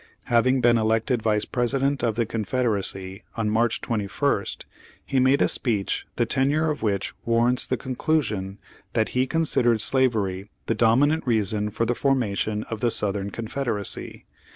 Having 0.33 0.61
been 0.61 0.79
elected 0.79 1.21
Vice 1.21 1.45
President 1.45 2.01
of 2.03 2.15
the 2.15 2.25
Confederacy, 2.25 3.21
on 3.37 3.51
March 3.51 3.81
21st, 3.81 4.63
he 5.05 5.19
made 5.19 5.43
a 5.43 5.47
speech 5.47 6.07
the 6.15 6.25
tenure 6.25 6.71
of 6.71 6.81
which 6.81 7.13
warrants 7.23 7.67
the 7.67 7.77
conclusion 7.77 8.57
that 8.93 9.09
he 9.09 9.27
considered 9.27 9.79
slavery 9.79 10.49
the 10.65 10.73
dominant 10.73 11.27
reason 11.27 11.69
for 11.69 11.85
the 11.85 11.93
formation 11.93 12.63
of 12.63 12.79
the 12.79 12.89
Southern 12.89 13.29
Confederacy. 13.29 14.25